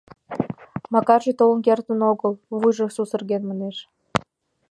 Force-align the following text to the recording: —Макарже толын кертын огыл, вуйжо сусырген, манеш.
—Макарже 0.93 1.33
толын 1.39 1.59
кертын 1.67 1.99
огыл, 2.11 2.33
вуйжо 2.59 2.85
сусырген, 2.95 3.41
манеш. 3.49 3.77